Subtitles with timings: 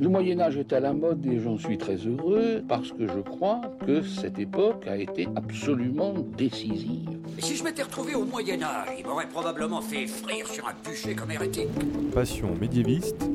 [0.00, 3.20] Le Moyen Âge est à la mode et j'en suis très heureux parce que je
[3.20, 7.18] crois que cette époque a été absolument décisive.
[7.38, 11.14] si je m'étais retrouvé au Moyen Âge, il m'aurait probablement fait frire sur un bûcher
[11.14, 11.68] comme hérétique.
[12.14, 13.28] Passion médiéviste,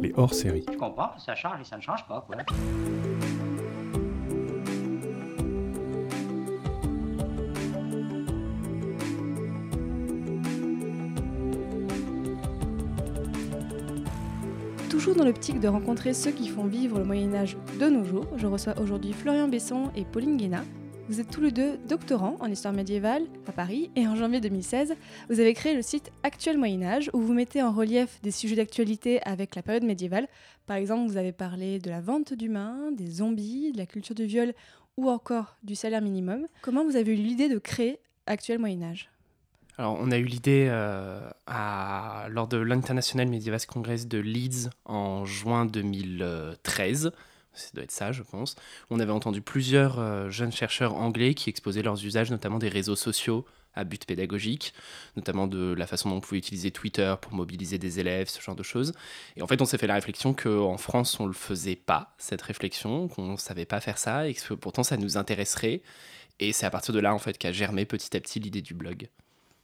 [0.00, 0.66] les hors-séries.
[0.70, 2.36] Je comprends, ça change et ça ne change pas, quoi.
[15.16, 18.48] Dans l'optique de rencontrer ceux qui font vivre le Moyen Âge de nos jours, je
[18.48, 20.64] reçois aujourd'hui Florian Besson et Pauline Guéna.
[21.08, 24.96] Vous êtes tous les deux doctorants en histoire médiévale à Paris et en janvier 2016,
[25.28, 28.56] vous avez créé le site Actuel Moyen Âge où vous mettez en relief des sujets
[28.56, 30.26] d'actualité avec la période médiévale.
[30.66, 34.24] Par exemple, vous avez parlé de la vente d'humains, des zombies, de la culture du
[34.24, 34.52] viol
[34.96, 36.46] ou encore du salaire minimum.
[36.60, 39.13] Comment vous avez eu l'idée de créer Actuel Moyen Âge?
[39.76, 41.20] Alors, on a eu l'idée euh,
[42.28, 47.12] lors de l'International Medieval Congress de Leeds en juin 2013.
[47.54, 48.54] Ça doit être ça, je pense.
[48.90, 52.96] On avait entendu plusieurs euh, jeunes chercheurs anglais qui exposaient leurs usages, notamment des réseaux
[52.96, 53.44] sociaux
[53.76, 54.72] à but pédagogique,
[55.16, 58.54] notamment de la façon dont on pouvait utiliser Twitter pour mobiliser des élèves, ce genre
[58.54, 58.92] de choses.
[59.36, 62.14] Et en fait, on s'est fait la réflexion qu'en France, on ne le faisait pas,
[62.18, 65.82] cette réflexion, qu'on ne savait pas faire ça, et que pourtant ça nous intéresserait.
[66.38, 68.74] Et c'est à partir de là, en fait, qu'a germé petit à petit l'idée du
[68.74, 69.08] blog.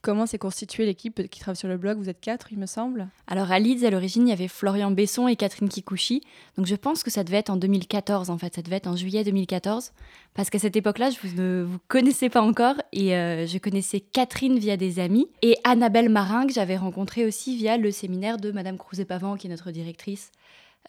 [0.01, 1.99] Comment s'est constituée l'équipe qui travaille sur le blog?
[1.99, 3.07] Vous êtes quatre, il me semble.
[3.27, 6.23] Alors à Leeds, à l'origine, il y avait Florian Besson et Catherine Kikuchi.
[6.57, 8.55] Donc je pense que ça devait être en 2014, en fait.
[8.55, 9.91] Ça devait être en juillet 2014.
[10.33, 12.75] Parce qu'à cette époque-là, je ne vous connaissais pas encore.
[12.93, 15.27] Et euh, je connaissais Catherine via des amis.
[15.43, 19.51] Et Annabelle Marin, que j'avais rencontrée aussi via le séminaire de Madame Crouzet-Pavant, qui est
[19.51, 20.31] notre directrice,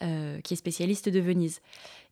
[0.01, 1.61] euh, qui est spécialiste de Venise.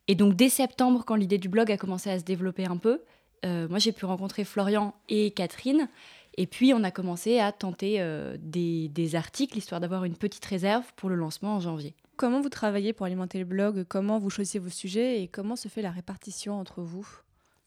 [0.06, 3.00] Et donc dès septembre, quand l'idée du blog a commencé à se développer un peu,
[3.44, 5.88] euh, moi j'ai pu rencontrer Florian et Catherine.
[6.38, 10.84] Et puis, on a commencé à tenter euh, des, articles, histoire d'avoir une petite réserve
[10.96, 11.94] pour le lancement en janvier.
[12.16, 13.84] Comment vous travaillez pour alimenter le blog?
[13.88, 15.22] Comment vous choisissez vos sujets?
[15.22, 17.06] Et comment se fait la répartition entre vous?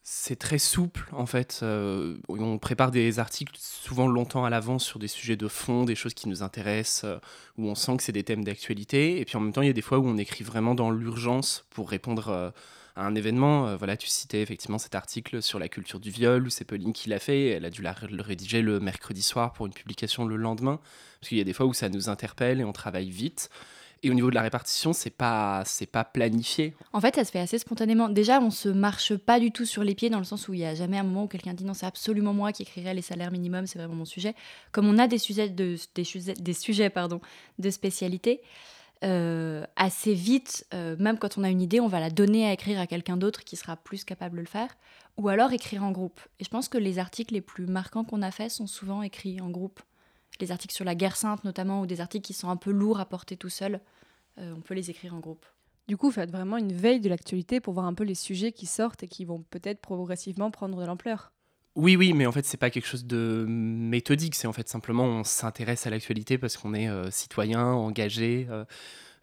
[0.07, 1.61] C'est très souple en fait.
[1.63, 5.95] Euh, on prépare des articles souvent longtemps à l'avance sur des sujets de fond, des
[5.95, 7.17] choses qui nous intéressent, euh,
[7.57, 9.19] où on sent que c'est des thèmes d'actualité.
[9.19, 10.91] Et puis en même temps, il y a des fois où on écrit vraiment dans
[10.91, 12.53] l'urgence pour répondre
[12.95, 13.67] un événement.
[13.67, 16.93] Euh, voilà, tu citais effectivement cet article sur la culture du viol, où c'est Pauline
[16.93, 17.47] qui l'a fait.
[17.47, 20.79] Elle a dû le rédiger le mercredi soir pour une publication le lendemain.
[21.19, 23.49] Parce qu'il y a des fois où ça nous interpelle et on travaille vite.
[24.03, 26.75] Et au niveau de la répartition, c'est pas c'est pas planifié.
[26.93, 28.07] En fait, ça se fait assez spontanément.
[28.07, 30.59] Déjà, on se marche pas du tout sur les pieds dans le sens où il
[30.59, 33.01] y a jamais un moment où quelqu'un dit non, c'est absolument moi qui écrirai les
[33.01, 34.35] salaires minimums, c'est vraiment mon sujet.
[34.71, 37.19] Comme on a des sujets de des, des sujets pardon
[37.57, 38.41] de spécialité,
[39.05, 42.53] euh, assez vite, euh, même quand on a une idée, on va la donner à
[42.53, 44.75] écrire à quelqu'un d'autre qui sera plus capable de le faire,
[45.17, 46.19] ou alors écrire en groupe.
[46.39, 49.39] Et je pense que les articles les plus marquants qu'on a faits sont souvent écrits
[49.41, 49.79] en groupe.
[50.39, 52.99] Les articles sur la guerre sainte notamment, ou des articles qui sont un peu lourds
[52.99, 53.79] à porter tout seul,
[54.39, 55.45] euh, on peut les écrire en groupe.
[55.87, 58.51] Du coup, vous faites vraiment une veille de l'actualité pour voir un peu les sujets
[58.51, 61.31] qui sortent et qui vont peut-être progressivement prendre de l'ampleur.
[61.75, 64.35] Oui, oui, mais en fait, c'est pas quelque chose de méthodique.
[64.35, 68.63] C'est en fait simplement on s'intéresse à l'actualité parce qu'on est euh, citoyen, engagé, euh,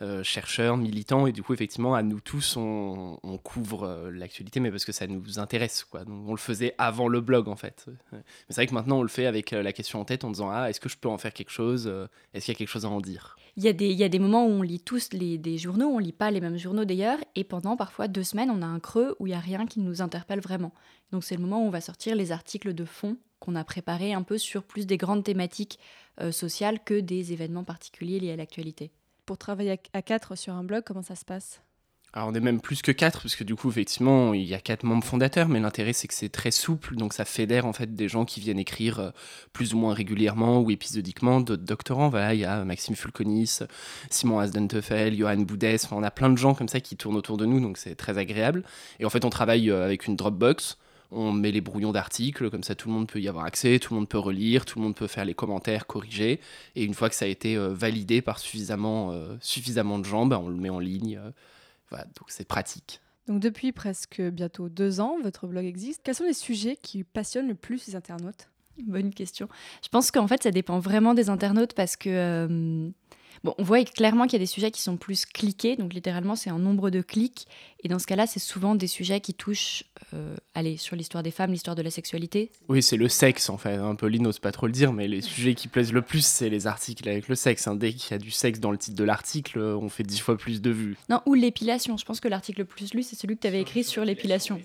[0.02, 4.84] euh, chercheur, militant, et du coup, effectivement, à nous tous, on, couvre l'actualité, mais parce
[4.84, 6.04] que ça nous intéresse, quoi.
[6.04, 7.86] Donc, on le faisait avant le blog, en fait.
[8.12, 8.18] Mais
[8.48, 10.68] c'est vrai que maintenant, on le fait avec la question en tête, en disant ah,
[10.70, 11.86] est-ce que je peux en faire quelque chose
[12.34, 13.36] Est-ce qu'il y a quelque chose à en dire?
[13.56, 16.30] Il y, a des, moments où on lit tous les, des journaux, on lit pas
[16.30, 19.30] les mêmes journaux d'ailleurs, et pendant parfois deux semaines, on a un creux où il
[19.30, 20.72] y a rien qui nous interpelle vraiment.
[21.10, 24.14] Donc c'est le moment où on va sortir les articles de fond qu'on a préparés
[24.14, 25.78] un peu sur plus des grandes thématiques
[26.20, 28.90] euh, sociales que des événements particuliers liés à l'actualité.
[29.26, 31.62] Pour travailler à quatre sur un blog, comment ça se passe?
[32.14, 34.60] Alors on est même plus que quatre, parce que du coup, effectivement, il y a
[34.60, 37.94] quatre membres fondateurs, mais l'intérêt c'est que c'est très souple, donc ça fédère en fait
[37.94, 39.10] des gens qui viennent écrire euh,
[39.54, 42.10] plus ou moins régulièrement ou épisodiquement, d'autres doctorants.
[42.32, 43.60] Il y a Maxime Fulconis,
[44.10, 47.46] Simon Asdentefel, Johan Boudès, on a plein de gens comme ça qui tournent autour de
[47.46, 48.62] nous, donc c'est très agréable.
[49.00, 50.76] Et en fait, on travaille euh, avec une Dropbox
[51.12, 53.94] on met les brouillons d'articles, comme ça tout le monde peut y avoir accès, tout
[53.94, 56.40] le monde peut relire, tout le monde peut faire les commentaires, corriger.
[56.74, 60.38] Et une fois que ça a été euh, validé par suffisamment, suffisamment de gens, ben,
[60.38, 61.20] on le met en ligne
[62.16, 63.00] donc c'est pratique.
[63.28, 66.02] Donc depuis presque bientôt deux ans, votre blog existe.
[66.02, 68.48] Quels sont les sujets qui passionnent le plus les internautes?
[68.84, 69.48] Bonne question.
[69.82, 72.88] Je pense qu'en fait, ça dépend vraiment des internautes parce que euh,
[73.44, 76.36] Bon, on voit clairement qu'il y a des sujets qui sont plus cliqués, donc littéralement
[76.36, 77.46] c'est un nombre de clics,
[77.82, 79.84] et dans ce cas-là c'est souvent des sujets qui touchent,
[80.14, 82.50] euh, allez, sur l'histoire des femmes, l'histoire de la sexualité.
[82.68, 85.20] Oui, c'est le sexe en fait, un peu n'ose pas trop le dire, mais les
[85.20, 87.66] sujets qui plaisent le plus c'est les articles avec le sexe.
[87.66, 87.74] Hein.
[87.74, 90.36] Dès qu'il y a du sexe dans le titre de l'article, on fait dix fois
[90.36, 90.96] plus de vues.
[91.08, 93.60] Non, ou l'épilation, je pense que l'article le plus lu c'est celui que tu avais
[93.60, 94.60] écrit sur l'épilation.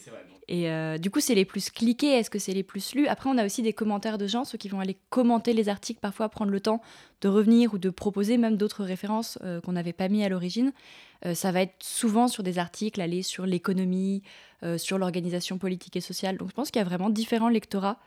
[0.50, 3.08] Et euh, du coup, c'est les plus cliqués, est-ce que c'est les plus lus?
[3.08, 6.00] Après, on a aussi des commentaires de gens, ceux qui vont aller commenter les articles,
[6.00, 6.82] parfois prendre le temps
[7.22, 10.72] de revenir ou de proposer même d'autres références euh, qu'on n'avait pas mis à l'origine.
[11.26, 14.24] Euh, ça va être souvent sur des articles, aller sur l'économie,
[14.78, 16.38] sur l'organisation politique et sociale.
[16.38, 18.00] Donc je pense qu'il y a vraiment différents lectorats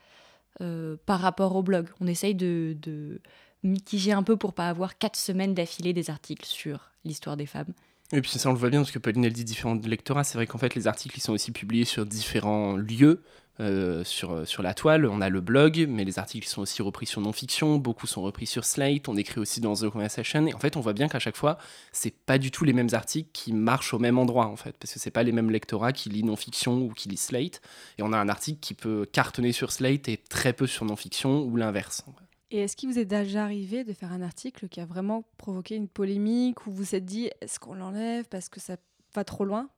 [1.07, 1.87] par rapport au blog.
[2.01, 3.21] On essaye de, de
[3.63, 7.73] mitiger un peu pour pas avoir quatre semaines d'affilée des articles sur l'histoire des femmes.
[8.13, 10.25] Et puis ça, on le voit bien parce que Pauline, elle dit différents lectorats.
[10.25, 13.23] C'est vrai qu'en fait, les articles, ils sont aussi publiés sur différents lieux.
[13.61, 16.81] Euh, sur, euh, sur la toile, on a le blog, mais les articles sont aussi
[16.81, 20.55] repris sur non-fiction, beaucoup sont repris sur Slate, on écrit aussi dans The Conversation, et
[20.55, 21.59] en fait on voit bien qu'à chaque fois,
[21.93, 24.95] c'est pas du tout les mêmes articles qui marchent au même endroit en fait, parce
[24.95, 27.61] que c'est pas les mêmes lectorats qui lisent non-fiction ou qui lisent Slate,
[27.99, 31.43] et on a un article qui peut cartonner sur Slate et très peu sur non-fiction,
[31.43, 32.03] ou l'inverse.
[32.51, 35.77] Et est-ce qu'il vous est déjà arrivé de faire un article qui a vraiment provoqué
[35.77, 38.77] une polémique ou vous vous êtes dit est-ce qu'on l'enlève parce que ça
[39.15, 39.69] va trop loin?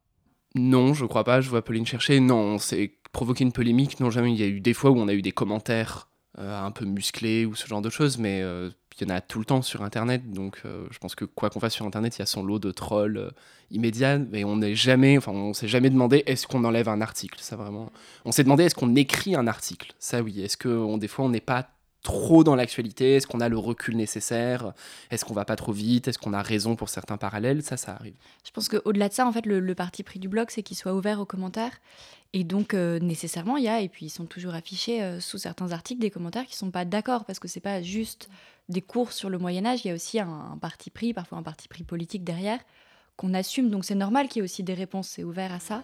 [0.54, 1.40] Non, je crois pas.
[1.40, 2.20] Je vois Pauline chercher.
[2.20, 4.00] Non, c'est provoqué une polémique.
[4.00, 4.32] Non, jamais.
[4.32, 6.08] Il y a eu des fois où on a eu des commentaires
[6.38, 9.20] euh, un peu musclés ou ce genre de choses, mais euh, il y en a
[9.20, 10.30] tout le temps sur Internet.
[10.30, 12.58] Donc euh, je pense que quoi qu'on fasse sur Internet, il y a son lot
[12.58, 13.32] de trolls
[13.70, 14.18] immédiats.
[14.18, 17.38] Mais on n'est jamais, enfin, on s'est jamais demandé est-ce qu'on enlève un article?
[17.40, 17.92] Ça vraiment.
[18.24, 19.92] On s'est demandé est-ce qu'on écrit un article?
[19.98, 20.40] Ça oui.
[20.40, 21.68] Est-ce que des fois on n'est pas
[22.02, 24.72] trop dans l'actualité Est-ce qu'on a le recul nécessaire
[25.10, 27.92] Est-ce qu'on va pas trop vite Est-ce qu'on a raison pour certains parallèles Ça, ça
[27.92, 28.14] arrive.
[28.44, 30.94] Je pense qu'au-delà de ça, en fait, le, parti pris du blog, c'est qu'il soit
[30.94, 31.80] ouvert aux commentaires.
[32.34, 35.38] Et donc, euh, nécessairement, il y a, et puis ils sont toujours affichés euh, sous
[35.38, 38.28] certains articles, des commentaires qui ne sont pas d'accord, parce que c'est pas juste
[38.68, 41.68] des cours sur le Moyen-Âge, il y a aussi un, parti pris, parfois un parti
[41.68, 42.58] pris politique derrière,
[43.16, 43.68] qu'on assume.
[43.70, 45.82] Donc, c'est normal qu'il y ait aussi des réponses, c'est ouvert à ça.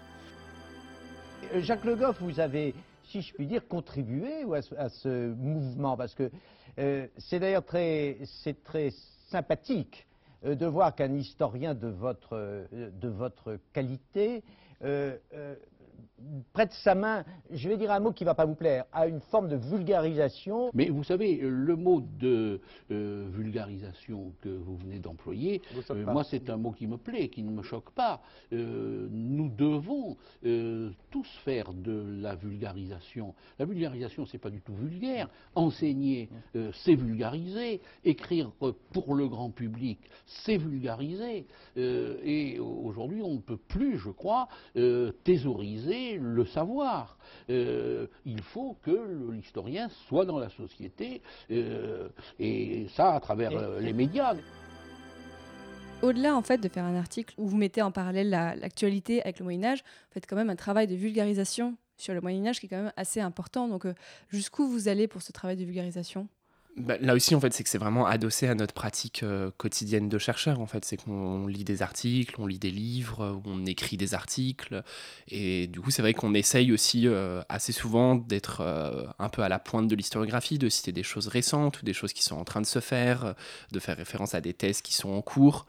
[1.54, 2.74] Euh, Jacques Le Goff, vous avez
[3.08, 4.44] si je puis dire, contribuer
[4.76, 6.30] à, ce, mouvement, parce que
[6.78, 8.18] euh, c'est d'ailleurs très,
[8.64, 8.90] très
[9.30, 10.06] sympathique
[10.44, 14.42] euh, de voir qu'un historien de votre, euh, de votre qualité
[16.52, 19.06] prête sa main, je vais dire un mot qui ne va pas vous plaire, à
[19.06, 20.70] une forme de vulgarisation.
[20.74, 22.60] Mais vous savez, le mot de
[22.90, 27.42] euh, vulgarisation que vous venez d'employer, euh, moi c'est un mot qui me plaît, qui
[27.42, 28.20] ne me choque pas.
[28.52, 30.16] Euh, nous devons
[31.10, 33.34] tous faire de la vulgarisation.
[33.58, 35.28] La vulgarisation, c'est pas du tout vulgaire.
[35.54, 36.28] Enseigner,
[36.72, 37.80] c'est vulgariser.
[38.04, 38.50] Écrire
[38.92, 41.46] pour le grand public, c'est vulgariser.
[41.76, 44.48] et aujourd'hui, on ne peut plus, je crois,
[45.24, 47.18] thésauriser le savoir.
[47.50, 52.08] Euh, il faut que l'historien soit dans la société, euh,
[52.38, 54.34] et ça à travers euh, les médias.
[56.02, 59.44] Au-delà en fait de faire un article où vous mettez en parallèle l'actualité avec le
[59.44, 62.66] Moyen Âge, vous faites quand même un travail de vulgarisation sur le Moyen Âge qui
[62.66, 63.66] est quand même assez important.
[63.66, 63.84] Donc
[64.28, 66.28] jusqu'où vous allez pour ce travail de vulgarisation?
[66.78, 70.08] Bah, là aussi, en fait, c'est que c'est vraiment adossé à notre pratique euh, quotidienne
[70.08, 70.60] de chercheur.
[70.60, 74.82] En fait, c'est qu'on lit des articles, on lit des livres, on écrit des articles,
[75.28, 79.42] et du coup, c'est vrai qu'on essaye aussi euh, assez souvent d'être euh, un peu
[79.42, 82.36] à la pointe de l'historiographie, de citer des choses récentes ou des choses qui sont
[82.36, 83.34] en train de se faire,
[83.72, 85.66] de faire référence à des thèses qui sont en cours.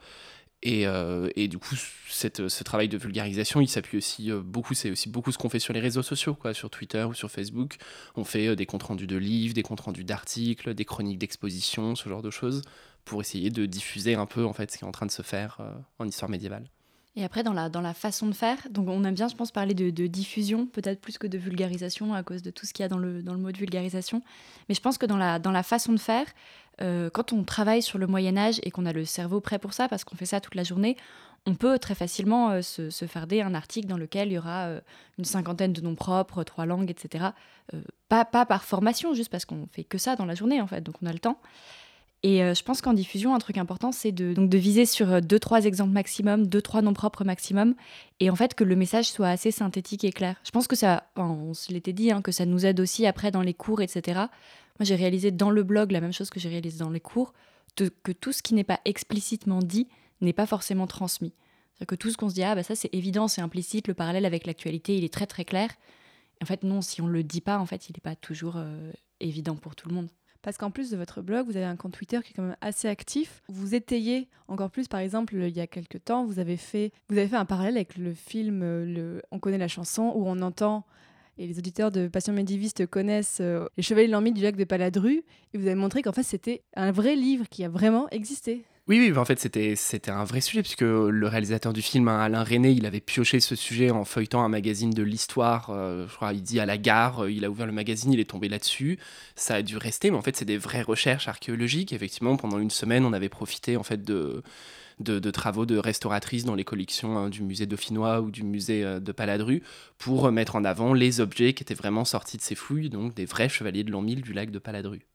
[0.66, 1.74] Euh, et, du coup,
[2.08, 5.48] cette, ce travail de vulgarisation, il s'appuie aussi euh, beaucoup, c'est aussi beaucoup ce qu'on
[5.48, 7.76] fait sur les réseaux sociaux, quoi, sur Twitter ou sur Facebook.
[8.16, 11.94] On fait euh, des comptes rendus de livres, des comptes rendus d'articles, des chroniques d'exposition,
[11.94, 12.62] ce genre de choses,
[13.04, 15.22] pour essayer de diffuser un peu en fait ce qui est en train de se
[15.22, 15.58] faire
[15.98, 16.68] en histoire médiévale.
[17.16, 19.50] Et après, dans la, dans la façon de faire, donc on aime bien, je pense,
[19.50, 22.86] parler de, diffusion, peut-être plus que de vulgarisation, à cause de tout ce qu'il y
[22.86, 24.22] a dans le, dans le mot de vulgarisation.
[24.68, 26.26] Mais je pense que dans la, dans la façon de faire,
[26.82, 29.72] euh, quand on travaille sur le Moyen Âge et qu'on a le cerveau prêt pour
[29.72, 30.96] ça, parce qu'on fait ça toute la journée,
[31.46, 34.66] on peut très facilement euh, se, se, farder un article dans lequel il y aura
[34.66, 34.80] euh,
[35.18, 37.26] une cinquantaine de noms propres, trois langues, etc.
[38.08, 40.80] pas, pas par formation, juste parce qu'on fait que ça dans la journée, en fait,
[40.80, 41.40] donc on a le temps.
[42.22, 45.64] Et je pense qu'en diffusion, un truc important, c'est de, de viser sur deux, trois
[45.64, 47.74] exemples maximum, deux, trois noms propres maximum,
[48.20, 50.36] et en fait que le message soit assez synthétique et clair.
[50.44, 53.30] Je pense que ça, on se l'était dit, hein, que ça nous aide aussi après
[53.30, 54.02] dans les cours, etc.
[54.78, 57.32] Moi, j'ai réalisé dans le blog la même chose que j'ai réalisé dans les cours,
[57.76, 59.88] que tout ce qui n'est pas explicitement dit
[60.20, 61.32] n'est pas forcément transmis.
[61.72, 63.94] C'est-à-dire que tout ce qu'on se dit, ah bah ça c'est évident, c'est implicite, le
[63.94, 65.70] parallèle avec l'actualité, il est très très clair.
[66.42, 68.56] En fait, non, si on ne le dit pas, en fait, il n'est pas toujours
[68.56, 70.08] euh, évident pour tout le monde.
[70.42, 72.56] Parce qu'en plus de votre blog, vous avez un compte Twitter qui est quand même
[72.60, 73.42] assez actif.
[73.48, 77.18] Vous étayez encore plus, par exemple, il y a quelques temps, vous avez fait, vous
[77.18, 80.84] avez fait un parallèle avec le film euh, On connaît la chanson, où on entend
[81.40, 85.24] et les auditeurs de Passion médiéviste connaissent euh, Les Chevaliers de du lac de Paladru,
[85.54, 88.62] et vous avez montré qu'en fait c'était un vrai livre qui a vraiment existé.
[88.90, 92.42] Oui, oui, en fait, c'était, un vrai sujet, puisque le réalisateur du film, hein, Alain
[92.42, 95.70] René, il avait pioché ce sujet en feuilletant un magazine de l'histoire.
[95.70, 98.18] Euh, je crois, il dit à la gare, euh, il a ouvert le magazine, il
[98.18, 98.98] est tombé là-dessus.
[99.36, 101.92] Ça a dû rester, mais en fait, c'est des vraies recherches archéologiques.
[101.92, 104.42] Effectivement, pendant une semaine, on avait profité en fait de,
[104.98, 108.98] de, travaux de restauratrices dans les collections hein, du musée dauphinois ou du musée euh,
[108.98, 109.62] de Paladru
[109.98, 113.24] pour mettre en avant les objets qui étaient vraiment sortis de ces fouilles, donc des
[113.24, 115.06] vrais chevaliers de l'an 1000 du lac de Paladru.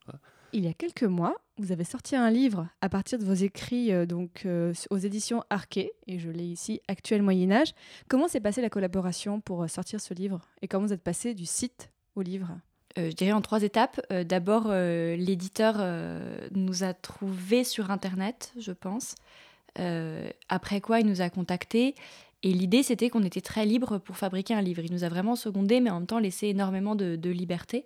[0.53, 3.91] Il y a quelques mois, vous avez sorti un livre à partir de vos écrits
[3.91, 7.73] euh, donc euh, aux éditions Arquet, et je l'ai ici, Actuel Moyen Âge.
[8.07, 11.45] Comment s'est passée la collaboration pour sortir ce livre et comment vous êtes passé du
[11.45, 12.47] site au livre?
[12.97, 13.99] Je dirais en trois étapes.
[14.09, 15.83] D'abord, l'éditeur
[16.51, 19.15] nous a trouvés sur Internet, je pense.
[19.79, 21.95] Euh, après quoi, il nous a contactés.
[22.43, 24.83] Et l'idée, c'était qu'on était très libre pour fabriquer un livre.
[24.83, 27.85] Il nous a vraiment secondé, mais en même temps laissé énormément de, liberté.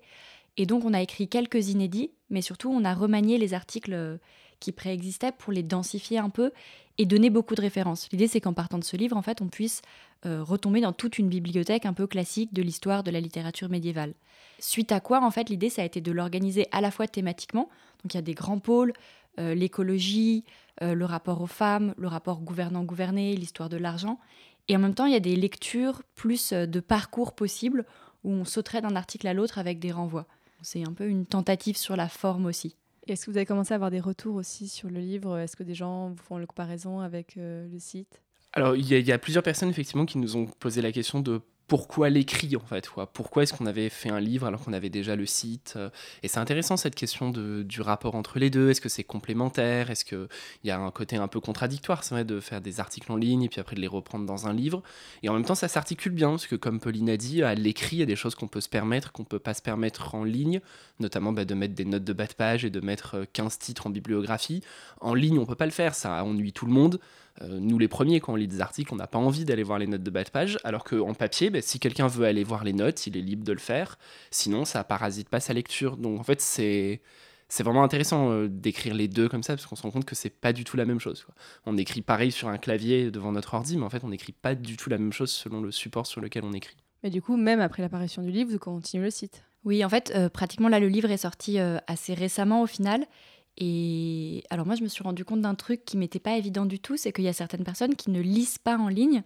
[0.57, 4.17] Et donc, on a écrit quelques inédits, mais surtout, on a remanié les articles euh,
[4.59, 6.51] qui préexistaient pour les densifier un peu
[6.97, 8.09] et donner beaucoup de références.
[8.11, 9.81] L'idée, c'est qu'en partant de ce livre, en fait, on puisse
[10.25, 14.13] euh, retomber dans toute une bibliothèque un peu classique de l'histoire de la littérature médiévale.
[14.59, 17.69] Suite à quoi, en fait, l'idée, ça a été de l'organiser à la fois thématiquement.
[18.03, 18.93] Donc, il y a des grands pôles,
[19.37, 20.43] l'écologie,
[20.81, 24.19] euh, le rapport aux femmes, le rapport gouvernant-gouverné, l'histoire de l'argent.
[24.67, 27.85] Et en même temps, il y a des lectures plus de parcours possibles
[28.23, 30.25] où on sauterait d'un article à l'autre avec des renvois.
[30.61, 32.75] C'est un peu une tentative sur la forme aussi.
[33.07, 35.37] Est-ce que vous avez commencé à avoir des retours aussi sur le livre?
[35.37, 38.21] Est-ce que des gens vous font la comparaison avec euh, le site?
[38.53, 42.09] Alors, il y, a plusieurs personnes effectivement qui nous ont posé la question de pourquoi
[42.09, 45.27] l'écrit en fait Pourquoi est-ce qu'on avait fait un livre alors qu'on avait déjà le
[45.27, 45.89] site euh,
[46.23, 48.71] Et c'est intéressant cette question de, du rapport entre les deux.
[48.71, 49.91] Est-ce que c'est complémentaire?
[49.91, 50.27] Est-ce qu'il
[50.63, 53.43] y a un côté un peu contradictoire C'est vrai de faire des articles en ligne
[53.43, 54.81] et puis après de les reprendre dans un livre?
[55.21, 57.97] Et en même temps, ça s'articule bien parce que comme Pauline a dit, à l'écrit,
[57.97, 60.23] il y a des choses qu'on peut se permettre, qu'on peut pas se permettre en
[60.23, 60.61] ligne,
[60.99, 63.57] notamment bah, de mettre des notes de bas de page et de mettre 15 euh,
[63.59, 64.63] titres en bibliographie.
[65.01, 66.99] En ligne, on peut pas le faire, ça ennuie tout le monde.
[67.41, 69.79] Euh, nous les premiers, quand on lit des articles, on n'a pas envie d'aller voir
[69.79, 72.63] les notes de bas de page, alors qu'en papier, ben, si quelqu'un veut aller voir
[72.63, 73.97] les notes, il est libre de le faire.
[74.31, 75.97] Sinon, ça parasite pas sa lecture.
[75.97, 77.01] Donc en fait, c'est
[77.51, 80.15] c'est vraiment intéressant euh, d'écrire les deux comme ça parce qu'on se rend compte que
[80.15, 81.25] c'est pas du tout la même chose.
[81.65, 84.53] On écrit pareil sur un clavier devant notre ordi, mais en fait on n'écrit pas
[84.53, 86.77] du tout la même chose selon le support sur lequel on écrit.
[87.01, 89.43] Mais du coup, même après l'apparition du livre, vous continuez le site?
[89.65, 93.05] Oui, en fait, euh, pratiquement là, le livre est sorti assez récemment au final.
[93.59, 96.79] Et alors moi, je me suis rendu compte d'un truc qui m'était pas évident du
[96.79, 99.23] tout, c'est qu'il y a certaines personnes qui ne lisent pas en ligne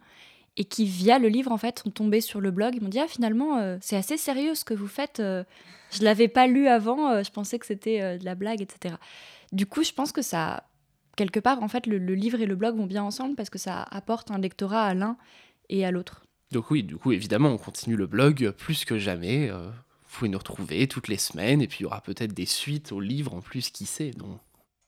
[0.58, 2.76] et qui, via le livre, en fait, sont tombées sur le blog.
[2.76, 5.20] Ils m'ont dit, ah, finalement, euh, c'est assez sérieux ce que vous faites.
[5.20, 5.44] Euh,
[5.92, 8.96] je l'avais pas lu avant, euh, je pensais que c'était de la blague, etc.
[9.52, 10.64] Du coup, je pense que ça,
[11.16, 13.60] quelque part, en fait, le, le, livre et le blog vont bien ensemble parce que
[13.60, 15.18] ça apporte un lectorat à l'un
[15.70, 16.24] et à l'autre.
[16.52, 19.52] Donc oui, du coup, évidemment, on continue le blog plus que jamais.
[20.14, 22.92] Vous pouvez nous retrouver toutes les semaines et puis il y aura peut-être des suites
[22.92, 24.12] au livre en plus, qui sait.
[24.12, 24.40] Donc.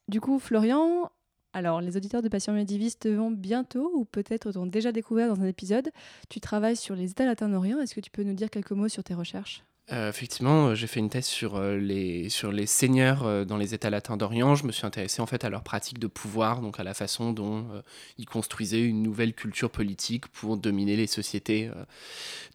[0.08, 1.10] Du coup, Florian,
[1.52, 5.48] alors les auditeurs de Patients médiévistes vont bientôt ou peut-être ont déjà découvert dans un
[5.48, 5.90] épisode.
[6.30, 7.80] Tu travailles sur les États latins d'Orient.
[7.80, 9.64] Est-ce que tu peux nous dire quelques mots sur tes recherches?
[9.92, 13.76] Euh, effectivement, euh, j'ai fait une thèse sur, euh, les, sur les seigneurs dans les
[13.76, 14.56] États latins d'Orient.
[14.56, 17.32] Je me suis intéressé en fait à leur pratique de pouvoir, donc à la façon
[17.32, 17.68] dont
[18.18, 21.70] ils construisaient une nouvelle culture politique pour dominer les sociétés,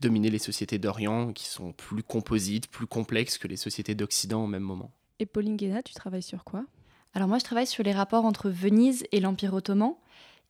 [0.01, 4.47] dominer les sociétés d'Orient, qui sont plus composites, plus complexes que les sociétés d'Occident au
[4.47, 4.91] même moment.
[5.19, 6.65] Et Pauline Guéna, tu travailles sur quoi?
[7.15, 9.95] Alors moi, je travaille sur les rapports entre Venise et l'Empire ottoman,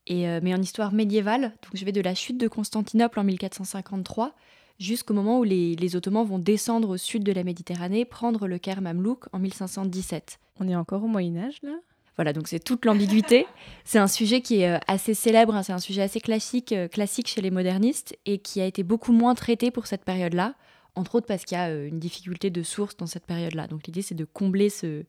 [0.06, 1.52] et, mais en histoire médiévale.
[1.62, 4.34] Donc je vais de la chute de Constantinople en 1453
[4.80, 8.80] jusqu'au moment où les, Ottomans vont descendre au sud de la Méditerranée, prendre le Caire
[8.80, 10.40] mamelouk en 1517.
[10.58, 11.78] On est encore au Moyen Âge là?
[12.16, 13.46] Voilà, donc c'est toute l'ambiguïté.
[13.84, 16.88] c'est un sujet qui est euh, assez célèbre, hein, c'est un sujet assez classique, euh,
[16.88, 20.54] classique chez les modernistes et qui a été beaucoup moins traité pour cette période-là,
[20.96, 23.68] entre autres parce qu'il y a euh, une difficulté de source dans cette période-là.
[23.68, 25.04] Donc l'idée c'est de combler ce,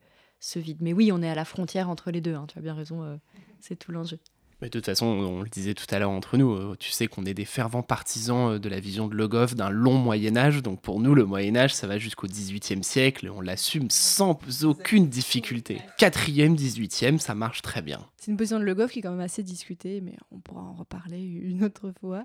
[0.56, 0.78] vide.
[0.80, 3.18] Mais oui, on est à la frontière entre les deux, hein, tu as bien raison,
[3.60, 4.18] c'est tout l'enjeu.
[4.62, 7.08] Mais de toute façon, on le disait tout à l'heure entre nous, euh, tu sais
[7.08, 10.62] qu'on est des fervents partisans euh, de la vision de Logov d'un long Moyen Âge.
[10.62, 14.38] Donc pour nous, le Moyen Âge, ça va jusqu'au XVIIIe siècle et on l'assume sans
[14.62, 15.80] aucune difficulté.
[15.98, 18.06] Quatrième, XVIIIe, ça marche très bien.
[18.18, 20.74] C'est une position de Logov qui est quand même assez discutée, mais on pourra en
[20.74, 22.24] reparler une autre fois.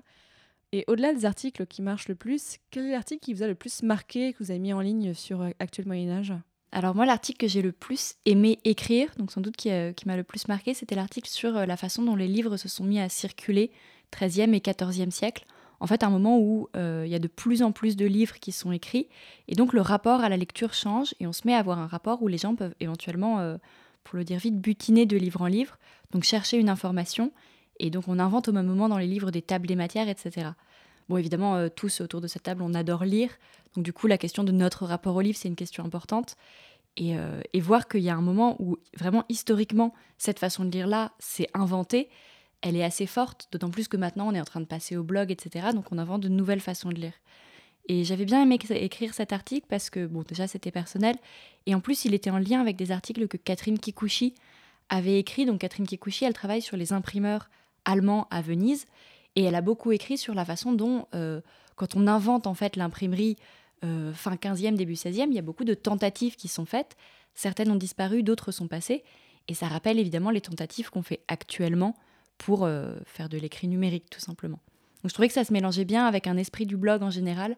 [0.70, 3.56] Et au-delà des articles qui marchent le plus, quel est l'article qui vous a le
[3.56, 6.34] plus marqué, que vous avez mis en ligne sur euh, Actuel Moyen Âge?
[6.70, 10.16] Alors moi, l'article que j'ai le plus aimé écrire, donc sans doute qui, euh, m'a
[10.16, 13.00] le plus marqué, c'était l'article sur euh, la façon dont les livres se sont mis
[13.00, 13.70] à circuler
[14.12, 15.46] 13e et 14e siècle.
[15.80, 18.38] En fait, un moment où euh, il y a de plus en plus de livres
[18.38, 19.08] qui sont écrits,
[19.46, 21.86] et donc le rapport à la lecture change, et on se met à avoir un
[21.86, 23.56] rapport où les gens peuvent éventuellement,
[24.04, 25.78] pour le dire vite, butiner de livre en livre,
[26.10, 27.32] donc chercher une information,
[27.78, 30.48] et donc on invente au même moment dans les livres des tables des matières, etc.
[31.08, 33.30] Bon, évidemment, tous autour de cette table, on adore lire,
[33.74, 36.36] donc du coup, la question de notre rapport au livre, c'est une question importante.
[36.96, 37.14] et,
[37.52, 41.12] et voir qu'il y a un moment où vraiment historiquement cette façon de lire là
[41.18, 42.08] s'est inventée,
[42.60, 45.04] elle est assez forte, d'autant plus que maintenant on est en train de passer au
[45.04, 45.68] blog, etc.
[45.72, 47.12] Donc on invente de nouvelles façons de lire.
[47.86, 51.16] Et j'avais bien aimé écrire cet article parce que, bon, déjà c'était personnel,
[51.66, 54.34] et en plus il était en lien avec des articles que Catherine Kikuchi
[54.88, 55.46] avait écrits.
[55.46, 57.48] Donc Catherine Kikuchi, elle travaille sur les imprimeurs
[57.84, 58.86] allemands à Venise,
[59.36, 61.40] et elle a beaucoup écrit sur la façon dont, euh,
[61.76, 63.36] quand on invente en fait l'imprimerie
[63.84, 66.96] euh, fin 15e, début 16e, il y a beaucoup de tentatives qui sont faites.
[67.34, 69.04] Certaines ont disparu, d'autres sont passées.
[69.46, 71.96] Et ça rappelle évidemment les tentatives qu'on fait actuellement
[72.36, 74.60] pour euh, faire de l'écrit numérique, tout simplement.
[75.02, 77.56] Donc je trouvais que ça se mélangeait bien avec un esprit du blog en général,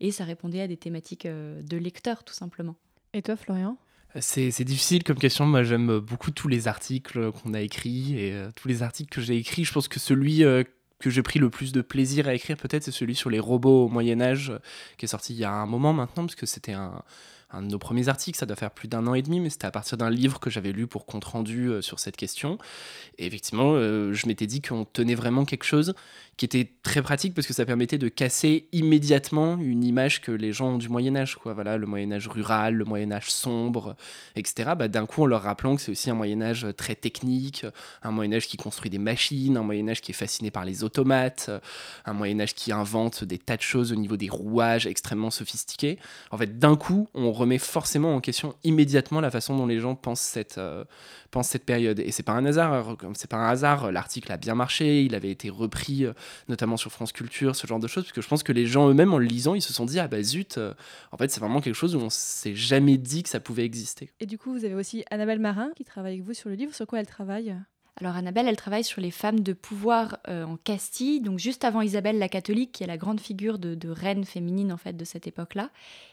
[0.00, 2.76] et ça répondait à des thématiques euh, de lecteur, tout simplement.
[3.12, 3.76] Et toi, Florian?
[4.20, 5.46] C'est difficile comme question.
[5.46, 9.22] Moi, j'aime beaucoup tous les articles qu'on a écrits et euh, tous les articles que
[9.22, 9.64] j'ai écrits.
[9.64, 10.44] Je pense que celui
[11.02, 13.86] que j'ai pris le plus de plaisir à écrire, peut-être, c'est celui sur les robots
[13.86, 14.52] au Moyen-Âge,
[14.96, 17.02] qui est sorti il y a un moment maintenant, parce que c'était un,
[17.52, 19.66] un de nos premiers articles, ça doit faire plus d'un an et demi, mais c'était
[19.66, 22.58] à partir d'un livre que j'avais lu pour compte rendu euh, sur cette question.
[23.18, 25.94] Et effectivement, euh, je m'étais dit qu'on tenait vraiment quelque chose
[26.38, 30.52] qui était très pratique parce que ça permettait de casser immédiatement une image que les
[30.52, 31.52] gens ont du Moyen Âge, quoi.
[31.52, 33.96] Voilà, le Moyen Âge rural, le Moyen Âge sombre,
[34.34, 34.70] etc.
[34.76, 37.66] Bah, d'un coup, en leur rappelant que c'est aussi un Moyen Âge très technique,
[38.02, 40.84] un Moyen Âge qui construit des machines, un Moyen Âge qui est fasciné par les
[40.84, 41.50] automates,
[42.06, 45.98] un Moyen Âge qui invente des tas de choses au niveau des rouages extrêmement sophistiqués.
[46.30, 49.94] En fait, d'un coup, on remet forcément en question immédiatement la façon dont les gens
[49.94, 50.84] pensent cette, euh,
[51.30, 52.00] pensent cette période.
[52.00, 53.92] Et c'est pas un hasard, c'est pas un hasard.
[53.92, 56.12] L'article a bien marché, il avait été repris euh,
[56.48, 58.88] notamment sur France Culture, ce genre de choses, parce que je pense que les gens
[58.88, 60.74] eux-mêmes, en le lisant, ils se sont dit ah bah zut, euh,
[61.10, 64.10] en fait c'est vraiment quelque chose où on s'est jamais dit que ça pouvait exister.
[64.20, 66.74] Et du coup, vous avez aussi Annabelle Marin qui travaille avec vous sur le livre.
[66.74, 67.54] Sur quoi elle travaille?
[68.00, 71.82] Alors Annabelle, elle travaille sur les femmes de pouvoir euh, en Castille, donc juste avant
[71.82, 75.26] Isabelle la catholique, qui est la grande figure de, reine féminine en fait de cette
[75.26, 75.68] époque-là.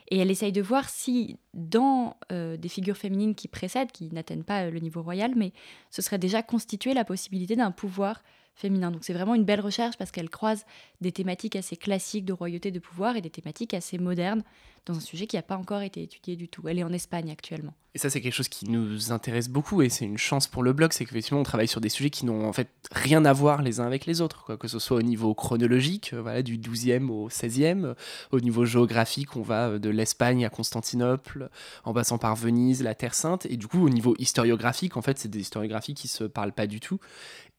[0.10, 4.44] Et elle essaye de voir si dans euh, des figures féminines qui précèdent, qui n'atteignent
[4.44, 5.54] pas euh, le niveau royal, mais
[5.90, 8.24] ce serait déjà constitué la possibilité d'un pouvoir
[8.60, 8.92] féminin.
[8.92, 10.66] Donc c'est vraiment une belle recherche parce qu'elle croise
[11.02, 14.44] des thématiques assez classiques de royauté de pouvoir et des thématiques assez modernes
[14.86, 16.68] dans un sujet qui n'a pas encore été étudié du tout.
[16.68, 17.74] Elle est en Espagne actuellement.
[17.96, 20.74] Et ça, c'est quelque chose qui nous intéresse beaucoup et c'est une chance pour le
[20.74, 23.64] blog, c'est qu'effectivement, on travaille sur des sujets qui n'ont en fait rien à voir
[23.64, 24.58] les uns avec les autres, quoi.
[24.58, 27.94] que ce soit au niveau chronologique, euh, voilà, du 12e au 16e, euh,
[28.32, 31.50] au niveau géographique, on va euh, de l'Espagne à Constantinople,
[31.84, 35.18] en passant par Venise, la Terre Sainte, et du coup, au niveau historiographique, en fait,
[35.18, 37.00] c'est des historiographies qui se parlent pas du tout.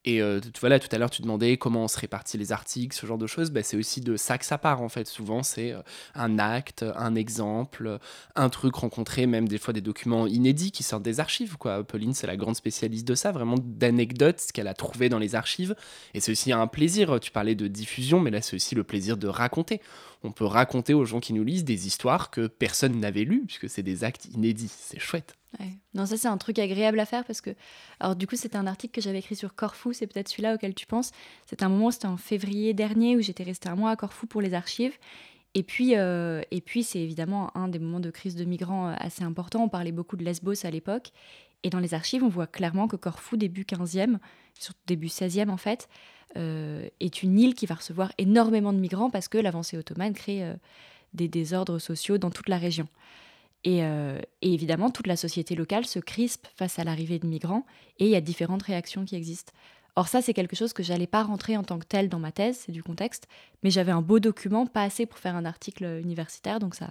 [0.06, 3.04] Et euh, voilà, tout à l'heure, tu demandais comment on se répartit les articles, ce
[3.04, 3.50] genre de choses.
[3.50, 5.06] Ben, c'est aussi de ça que ça part, en fait.
[5.06, 5.82] Souvent, c'est euh,
[6.14, 7.98] un acte, un exemple,
[8.34, 11.58] un truc rencontré, même des fois des documents inédits qui sortent des archives.
[11.58, 11.84] Quoi.
[11.84, 15.34] Pauline, c'est la grande spécialiste de ça, vraiment d'anecdotes, ce qu'elle a trouvé dans les
[15.34, 15.74] archives.
[16.14, 17.20] Et c'est aussi un plaisir.
[17.20, 19.82] Tu parlais de diffusion, mais là, c'est aussi le plaisir de raconter.
[20.22, 23.68] On peut raconter aux gens qui nous lisent des histoires que personne n'avait lues, puisque
[23.68, 24.72] c'est des actes inédits.
[24.74, 25.36] C'est chouette.
[25.94, 27.50] Non, ça c'est un truc agréable à faire parce que,
[27.98, 30.74] alors du coup, c'était un article que j'avais écrit sur Corfou, c'est peut-être celui-là auquel
[30.74, 31.10] tu penses.
[31.46, 34.40] C'était un moment, c'était en février dernier où j'étais restée un mois à Corfou pour
[34.40, 34.96] les archives.
[35.54, 38.94] Et puis, euh, et puis c'est évidemment un des moments de crise de migrants euh,
[38.98, 39.64] assez important.
[39.64, 41.10] On parlait beaucoup de Lesbos à l'époque.
[41.62, 44.18] Et dans les archives, on voit clairement que Corfou, début 15e,
[44.54, 45.88] surtout début 16e en fait,
[46.36, 50.44] euh, est une île qui va recevoir énormément de migrants parce que l'avancée ottomane crée
[51.12, 52.86] des désordres sociaux dans toute la région.
[53.66, 57.66] Euh, et, évidemment, toute la société locale se crispe face à l'arrivée de migrants
[57.98, 59.52] et il y a différentes réactions qui existent.
[59.96, 62.32] Or ça, c'est quelque chose que j'allais pas rentrer en tant que tel dans ma
[62.32, 63.26] thèse, c'est du contexte,
[63.62, 66.88] mais j'avais un beau document, pas assez pour faire un article universitaire, donc ça,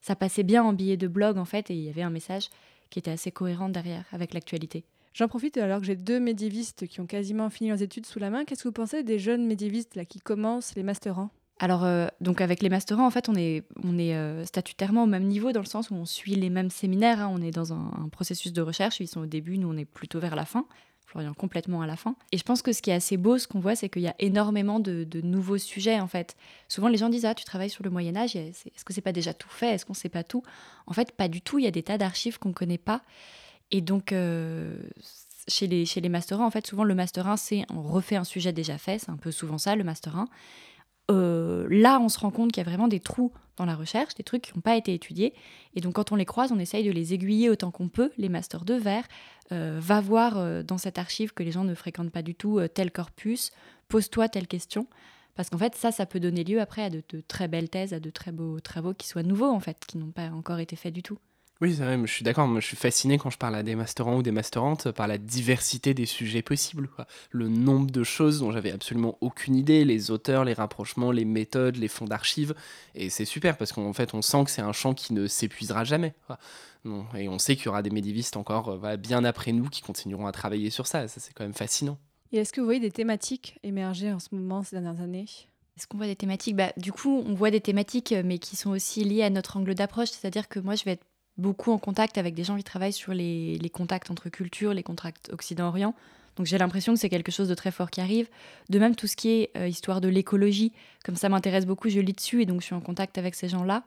[0.00, 2.50] ça passait bien en billet de blog en fait, et il y avait un message
[2.90, 4.84] qui était assez cohérent derrière avec l'actualité.
[5.14, 8.30] J'en profite alors que j'ai deux médiévistes qui ont quasiment fini leurs études sous la
[8.30, 8.44] main.
[8.44, 11.30] Qu'est-ce que vous pensez des jeunes médiévistes là, qui commencent les masterants?
[11.62, 15.52] Alors, euh, donc avec les masterants, en fait, on est, euh, statutairement au même niveau
[15.52, 17.20] dans le sens où on suit les mêmes séminaires.
[17.20, 17.30] Hein.
[17.32, 18.98] on est dans un, processus de recherche.
[18.98, 20.66] Ils sont au début, nous, on est plutôt vers la fin.
[21.06, 22.16] Florian complètement à la fin.
[22.32, 24.08] Et je pense que ce qui est assez beau, ce qu'on voit, c'est qu'il y
[24.08, 26.34] a énormément de, nouveaux sujets, en fait.
[26.66, 29.32] Souvent, les gens disent Ah, tu travailles sur le Moyen-Âge, est-ce que c'est pas déjà
[29.32, 29.68] tout fait?
[29.68, 30.42] Est-ce qu'on sait pas tout?
[30.88, 31.60] En fait, pas du tout.
[31.60, 33.02] Il y a des tas d'archives qu'on connaît pas.
[33.70, 34.74] Et donc, euh,
[35.46, 38.24] chez les, chez les masterants, en fait, souvent, le master 1, c'est on refait un
[38.24, 38.98] sujet déjà fait.
[38.98, 40.26] C'est un peu souvent ça, le master 1.
[41.10, 44.14] Euh, là, on se rend compte qu'il y a vraiment des trous dans la recherche,
[44.14, 45.34] des trucs qui n'ont pas été étudiés.
[45.74, 48.10] Et donc, quand on les croise, on essaye de les aiguiller autant qu'on peut.
[48.16, 49.04] Les masters de verre,
[49.52, 52.60] euh, va voir euh, dans cette archive que les gens ne fréquentent pas du tout
[52.74, 53.50] tel corpus,
[53.88, 54.86] pose-toi telle question.
[55.34, 57.94] Parce qu'en fait, ça, ça peut donner lieu après à de, de, très belles thèses,
[57.94, 60.76] à de très beaux travaux qui soient nouveaux, en fait, qui n'ont pas encore été
[60.76, 61.18] faits du tout.
[61.62, 62.52] Oui, c'est vrai, je suis d'accord.
[62.60, 65.94] je suis fasciné quand je parle à des masterants ou des masterantes par la diversité
[65.94, 66.88] des sujets possibles.
[67.30, 71.76] Le nombre de choses dont j'avais absolument aucune idée, les auteurs, les rapprochements, les méthodes,
[71.76, 72.56] les fonds d'archives.
[72.96, 75.84] Et c'est super parce qu'en fait, on sent que c'est un champ qui ne s'épuisera
[75.84, 76.14] jamais.
[77.16, 80.26] Et on sait qu'il y aura des médiévistes encore euh, bien après nous qui continueront
[80.26, 81.06] à travailler sur ça.
[81.06, 81.96] Ça, c'est quand même fascinant.
[82.32, 85.26] Et est-ce que vous voyez des thématiques émerger en ce moment, ces dernières années?
[85.76, 86.56] Est-ce qu'on voit des thématiques?
[86.56, 89.76] Bah, Du coup, on voit des thématiques, mais qui sont aussi liées à notre angle
[89.76, 90.10] d'approche.
[90.10, 91.06] C'est-à-dire que moi, je vais être
[91.38, 95.30] beaucoup en contact avec des gens qui travaillent sur les, contacts entre cultures, les contacts
[95.32, 95.94] Occident-Orient.
[96.36, 98.28] Donc j'ai l'impression que c'est quelque chose de très fort qui arrive.
[98.70, 100.72] De même, tout ce qui est euh, histoire de l'écologie,
[101.04, 103.48] comme ça m'intéresse beaucoup, je lis dessus et donc je suis en contact avec ces
[103.48, 103.82] gens-là.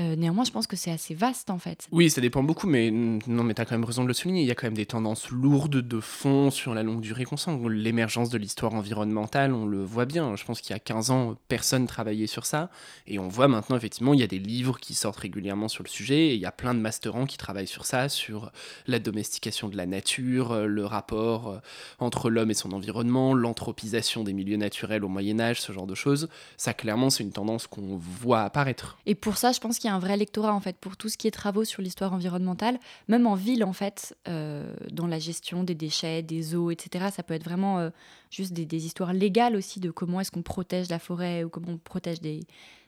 [0.00, 1.86] Euh, néanmoins, je pense que c'est assez vaste en fait.
[1.92, 4.42] Oui, ça dépend beaucoup, mais non, mais tu as quand même raison de le souligner.
[4.42, 7.36] Il y a quand même des tendances lourdes de fond sur la longue durée qu'on
[7.36, 7.58] sent.
[7.68, 10.36] L'émergence de l'histoire environnementale, on le voit bien.
[10.36, 12.70] Je pense qu'il y a 15 ans, personne travaillait sur ça.
[13.06, 15.88] Et on voit maintenant, effectivement, il y a des livres qui sortent régulièrement sur le
[15.88, 16.28] sujet.
[16.28, 18.52] Et il y a plein de masterants qui travaillent sur ça, sur
[18.86, 21.58] la domestication de la nature, euh, le rapport euh,
[21.98, 26.28] entre l'homme et son environnement, l'anthropisation des milieux naturels au Moyen-Âge, ce genre de choses.
[26.56, 28.98] Ça, clairement, c'est une tendance qu'on voit apparaître.
[29.06, 31.26] Et pour ça, je pense qu'il un vrai lectorat en fait pour tout ce qui
[31.26, 35.74] est travaux sur l'histoire environnementale, même en ville en fait, euh, dans la gestion des
[35.74, 37.08] déchets, des eaux, etc.
[37.12, 37.90] Ça peut être vraiment euh,
[38.30, 41.78] juste des, histoires légales aussi de comment est-ce qu'on protège la forêt ou comment on
[41.78, 42.40] protège des,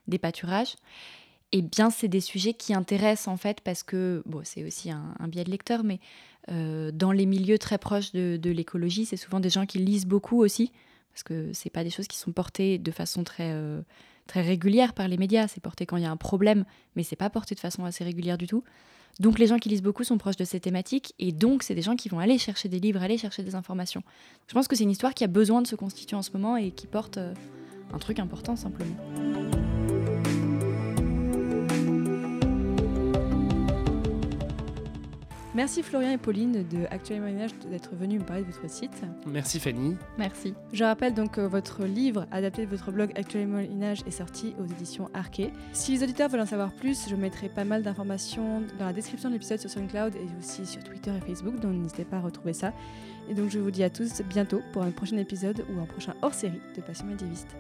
[0.08, 0.76] des pâturages.
[1.52, 5.28] Et bien, c'est des sujets qui intéressent en fait parce que, bon, c'est aussi un,
[5.28, 6.00] biais de lecteur, mais
[6.50, 10.06] euh, dans les milieux très proches de, de l'écologie, c'est souvent des gens qui lisent
[10.06, 10.72] beaucoup aussi,
[11.12, 13.52] parce que c'est pas des choses qui sont portées de façon très
[14.26, 15.48] très régulière par les médias.
[15.48, 16.64] C'est porté quand il y a un problème,
[16.96, 18.64] mais c'est pas porté de façon assez régulière du tout.
[19.20, 21.82] Donc les gens qui lisent beaucoup sont proches de ces thématiques et donc c'est des
[21.82, 24.02] gens qui vont aller chercher des livres, aller chercher des informations.
[24.48, 26.56] Je pense que c'est une histoire qui a besoin de se constituer en ce moment
[26.56, 27.35] et qui porte euh,
[27.92, 28.96] un truc important simplement.
[35.62, 39.01] Merci Florian et Pauline de Actuel Moyen-Âge d'être venus me parler de votre site.
[39.29, 39.96] Merci Fanny.
[40.18, 40.55] Merci.
[40.72, 44.64] Je rappelle donc que votre livre adapté de votre blog Actuel Moyen-Âge est sorti aux
[44.64, 45.53] éditions Arquet.
[45.72, 49.29] Si les auditeurs veulent en savoir plus, je mettrai pas mal d'informations dans la description
[49.29, 52.55] de l'épisode sur SoundCloud et aussi sur Twitter et Facebook, donc n'hésitez pas à retrouver
[52.55, 52.72] ça.
[53.31, 56.14] Et donc je vous dis à tous bientôt pour un prochain épisode ou un prochain
[56.22, 57.55] hors-série de Passion médiéviste.